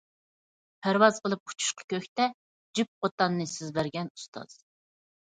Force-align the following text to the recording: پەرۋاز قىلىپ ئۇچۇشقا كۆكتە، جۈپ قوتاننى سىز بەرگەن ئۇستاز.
پەرۋاز 0.85 1.17
قىلىپ 1.25 1.51
ئۇچۇشقا 1.51 1.85
كۆكتە، 1.93 2.25
جۈپ 2.79 2.89
قوتاننى 3.07 3.45
سىز 3.51 3.69
بەرگەن 3.77 4.09
ئۇستاز. 4.15 4.57